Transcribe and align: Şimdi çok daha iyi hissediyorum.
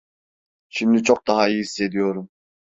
Şimdi 0.69 1.03
çok 1.03 1.27
daha 1.27 1.47
iyi 1.47 1.59
hissediyorum. 1.59 2.29